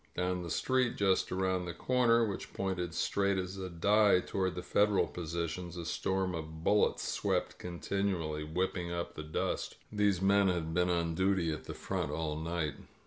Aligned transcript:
Down 0.17 0.41
the 0.41 0.49
street, 0.49 0.95
just 0.95 1.31
around 1.31 1.65
the 1.65 1.75
corner, 1.75 2.25
which 2.25 2.53
pointed 2.53 2.95
straight 2.95 3.37
as 3.37 3.57
a 3.57 3.69
die 3.69 4.19
toward 4.21 4.55
the 4.55 4.63
Federal 4.63 5.05
positions, 5.05 5.77
a 5.77 5.85
storm 5.85 6.33
of 6.33 6.63
bullets 6.63 7.07
swept 7.07 7.59
continually, 7.59 8.43
whipping 8.43 8.91
up 8.91 9.13
the 9.13 9.21
dust. 9.21 9.75
These 9.91 10.19
men 10.19 10.47
had 10.47 10.73
been 10.73 10.89
on 10.89 11.13
duty 11.13 11.51
at 11.51 11.65
the 11.65 11.75
front 11.75 12.09
all 12.11 12.35
night. 12.37 12.73